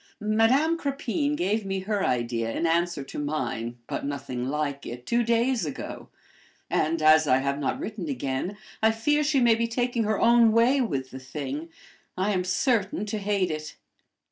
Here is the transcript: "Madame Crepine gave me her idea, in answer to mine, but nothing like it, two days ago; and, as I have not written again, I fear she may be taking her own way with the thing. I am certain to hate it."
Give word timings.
"Madame 0.19 0.79
Crepine 0.79 1.35
gave 1.35 1.63
me 1.63 1.81
her 1.81 2.03
idea, 2.03 2.49
in 2.51 2.65
answer 2.65 3.03
to 3.03 3.19
mine, 3.19 3.77
but 3.85 4.03
nothing 4.03 4.47
like 4.49 4.83
it, 4.83 5.05
two 5.05 5.21
days 5.21 5.63
ago; 5.63 6.09
and, 6.71 7.03
as 7.03 7.27
I 7.27 7.37
have 7.37 7.59
not 7.59 7.79
written 7.79 8.09
again, 8.09 8.57
I 8.81 8.89
fear 8.89 9.23
she 9.23 9.39
may 9.39 9.53
be 9.53 9.67
taking 9.67 10.05
her 10.05 10.19
own 10.19 10.53
way 10.53 10.81
with 10.81 11.11
the 11.11 11.19
thing. 11.19 11.69
I 12.17 12.31
am 12.31 12.43
certain 12.43 13.05
to 13.05 13.19
hate 13.19 13.51
it." 13.51 13.75